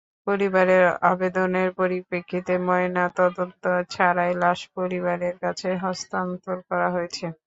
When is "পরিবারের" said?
0.27-0.83, 4.77-5.35